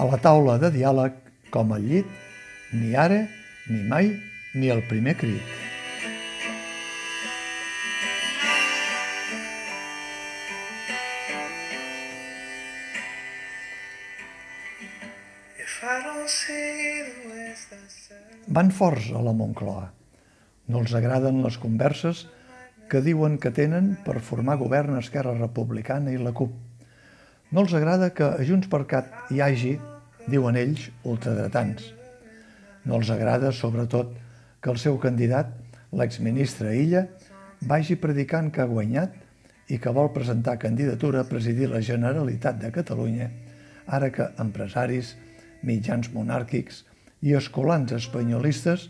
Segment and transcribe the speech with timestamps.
[0.00, 1.16] a la taula de diàleg
[1.52, 2.06] com al llit,
[2.72, 3.18] ni ara,
[3.68, 4.14] ni mai,
[4.56, 5.58] ni el primer crit.
[18.50, 19.84] Van forts a la Moncloa.
[20.72, 22.24] No els agraden les converses
[22.90, 26.69] que diuen que tenen per formar govern Esquerra Republicana i la CUP.
[27.50, 29.72] No els agrada que a Junts per Cat hi hagi,
[30.30, 31.82] diuen ells, ultradretans.
[32.86, 34.12] No els agrada, sobretot,
[34.62, 35.50] que el seu candidat,
[35.90, 37.08] l'exministre Illa,
[37.66, 39.18] vagi predicant que ha guanyat
[39.66, 43.26] i que vol presentar candidatura a presidir la Generalitat de Catalunya,
[43.86, 45.16] ara que empresaris,
[45.66, 46.84] mitjans monàrquics
[47.26, 48.86] i escolans espanyolistes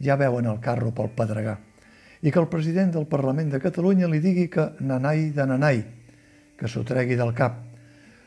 [0.00, 1.58] ja veuen el carro pel pedregar
[2.24, 5.82] i que el president del Parlament de Catalunya li digui que nanai de nanai,
[6.56, 7.73] que s'ho tregui del cap,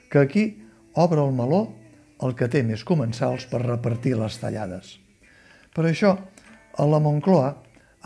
[0.09, 0.45] que aquí
[0.93, 1.67] obre el meló
[2.23, 4.95] el que té més comensals per repartir les tallades.
[5.73, 6.15] Per això,
[6.77, 7.51] a la Moncloa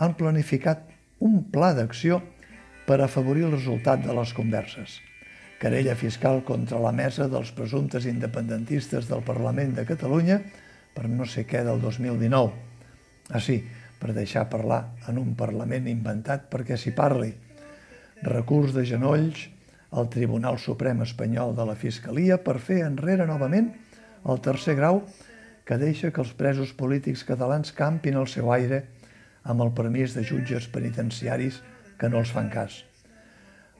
[0.04, 0.84] han planificat
[1.24, 2.20] un pla d'acció
[2.86, 4.98] per afavorir el resultat de les converses.
[5.62, 10.40] Querella fiscal contra la mesa dels presumptes independentistes del Parlament de Catalunya
[10.92, 12.50] per no sé què del 2019.
[13.30, 13.62] Ah sí,
[14.02, 17.30] per deixar parlar en un Parlament inventat perquè s'hi parli.
[18.26, 19.46] Recurs de genolls
[19.92, 23.68] al Tribunal Suprem Espanyol de la Fiscalia per fer enrere novament
[24.24, 25.02] el tercer grau
[25.68, 28.82] que deixa que els presos polítics catalans campin el seu aire
[29.44, 31.60] amb el permís de jutges penitenciaris
[31.98, 32.82] que no els fan cas.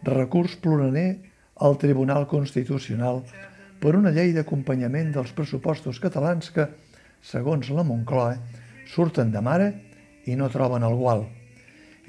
[0.04, 1.22] Recurs ploraner
[1.62, 3.22] al Tribunal Constitucional
[3.82, 6.68] per una llei d'acompanyament dels pressupostos catalans que,
[7.22, 8.36] segons la Moncloa,
[8.86, 9.72] surten de mare
[10.26, 11.24] i no troben el gual.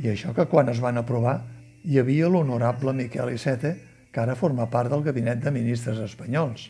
[0.01, 1.39] I això que quan es van aprovar
[1.85, 3.73] hi havia l'honorable Miquel Iceta,
[4.13, 6.69] que ara forma part del gabinet de ministres espanyols.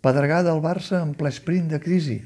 [0.00, 2.16] Pedregada del Barça en ple sprint de crisi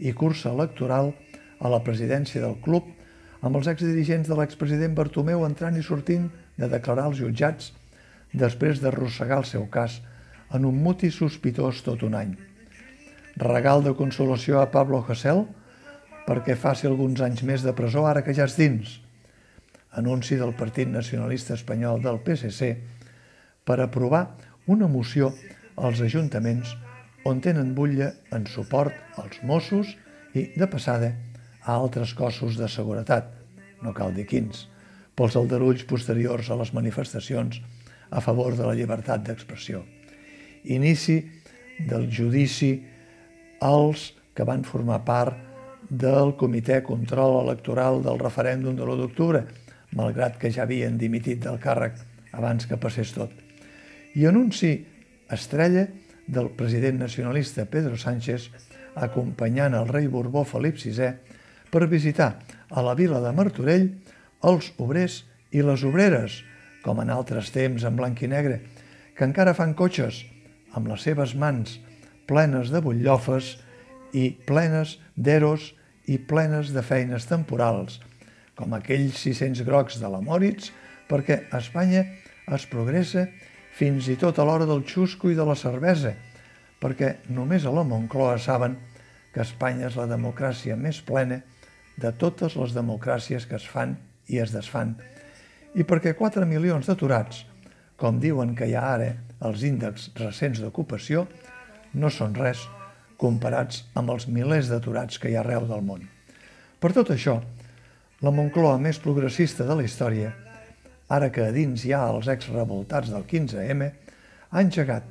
[0.00, 1.12] i cursa electoral
[1.60, 2.88] a la presidència del club
[3.44, 7.74] amb els exdirigents de l'expresident Bartomeu entrant i sortint de declarar als jutjats
[8.32, 10.00] després d'arrossegar el seu cas
[10.56, 12.32] en un muti sospitós tot un any.
[13.38, 15.44] Regal de consolació a Pablo Hasél
[16.26, 18.98] perquè faci alguns anys més de presó ara que ja és dins.
[19.96, 22.72] Anunci del Partit Nacionalista Espanyol del PSC
[23.68, 24.24] per aprovar
[24.66, 25.34] una moció
[25.76, 26.72] als ajuntaments
[27.28, 29.90] on tenen butlla en suport als Mossos
[30.32, 31.12] i, de passada,
[31.60, 33.28] a altres cossos de seguretat,
[33.84, 34.64] no cal dir quins,
[35.12, 37.60] pels aldarulls posteriors a les manifestacions
[38.08, 39.82] a favor de la llibertat d'expressió.
[40.64, 41.18] Inici
[41.90, 42.72] del judici
[43.60, 45.36] als que van formar part
[45.88, 49.44] del Comitè Control Electoral del referèndum de l'1 d'octubre,
[49.98, 52.00] malgrat que ja havien dimitit del càrrec
[52.32, 53.47] abans que passés tot.
[54.18, 54.84] I anunci
[55.30, 55.86] estrella
[56.26, 58.48] del president nacionalista Pedro Sánchez
[58.98, 61.12] acompanyant el rei Borbó Felip VI
[61.70, 62.32] per visitar
[62.66, 63.84] a la vila de Martorell
[64.42, 65.20] els obrers
[65.54, 66.40] i les obreres,
[66.82, 68.56] com en altres temps en blanc i negre,
[69.14, 70.24] que encara fan cotxes
[70.74, 71.76] amb les seves mans
[72.26, 73.52] plenes de butllofes
[74.18, 75.76] i plenes d'eros
[76.10, 78.00] i plenes de feines temporals,
[78.58, 80.72] com aquells 600 grocs de la Moritz,
[81.06, 82.02] perquè a Espanya
[82.50, 83.28] es progressa
[83.78, 86.10] fins i tot a l'hora del xusco i de la cervesa,
[86.82, 88.74] perquè només a la Moncloa saben
[89.30, 91.38] que Espanya és la democràcia més plena
[91.98, 93.94] de totes les democràcies que es fan
[94.26, 94.96] i es desfan,
[95.78, 97.44] i perquè 4 milions d'aturats,
[97.98, 99.12] com diuen que hi ha ara
[99.46, 101.28] els índexs recents d'ocupació,
[101.94, 102.64] no són res
[103.18, 106.02] comparats amb els milers d'aturats que hi ha arreu del món.
[106.78, 107.38] Per tot això,
[108.22, 110.34] la Moncloa més progressista de la història
[111.08, 113.88] ara que a dins hi ha els ex-revoltats del 15M,
[114.50, 115.06] ha engegat,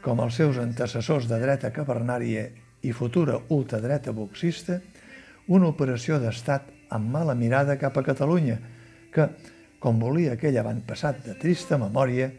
[0.00, 2.46] com els seus antecessors de dreta cavernària
[2.86, 4.78] i futura ultradreta boxista,
[5.50, 8.56] una operació d'estat amb mala mirada cap a Catalunya,
[9.12, 9.26] que,
[9.82, 12.30] com volia aquell avantpassat de trista memòria,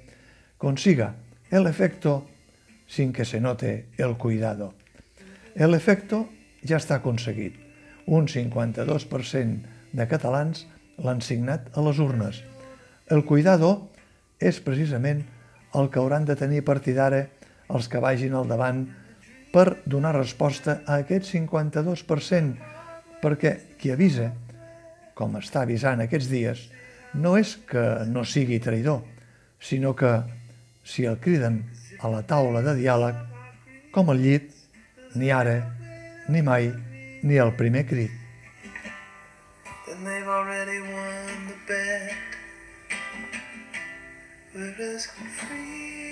[0.58, 1.12] consiga
[1.52, 2.22] el efecto
[2.88, 4.74] sin que se note el cuidado.
[5.56, 6.28] El efecto
[6.64, 7.58] ja està aconseguit.
[8.08, 10.66] Un 52% de catalans
[11.02, 12.44] l'han signat a les urnes–
[13.12, 13.92] el cuidado
[14.40, 15.26] és precisament
[15.76, 17.26] el que hauran de tenir a partir d'ara
[17.72, 18.86] els que vagin al davant
[19.52, 22.56] per donar resposta a aquest 52%,
[23.20, 24.32] perquè qui avisa,
[25.14, 26.64] com està avisant aquests dies,
[27.14, 29.04] no és que no sigui traïdor,
[29.60, 30.14] sinó que
[30.88, 31.66] si el criden
[32.00, 33.20] a la taula de diàleg,
[33.92, 34.50] com el llit,
[35.20, 35.60] ni ara,
[36.32, 36.72] ni mai,
[37.28, 38.12] ni el primer crit.
[39.86, 42.41] Then they've already won the bet.
[44.54, 46.11] Let us go free.